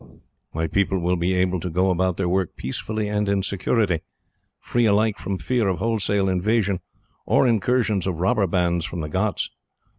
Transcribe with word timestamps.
My 0.51 0.65
people 0.65 0.97
will 0.99 1.15
be 1.15 1.35
able 1.35 1.59
to 1.59 1.69
go 1.69 1.91
about 1.91 2.17
their 2.17 2.27
work 2.27 2.55
peacefully 2.55 3.07
and 3.07 3.29
in 3.29 3.43
security, 3.43 3.99
free 4.59 4.87
alike 4.87 5.19
from 5.19 5.37
fear 5.37 5.67
of 5.67 5.77
wholesale 5.77 6.27
invasion, 6.27 6.79
or 7.27 7.45
incursions 7.45 8.07
of 8.07 8.15
robber 8.19 8.47
bands 8.47 8.83
from 8.83 9.01
the 9.01 9.09
ghauts. 9.09 9.51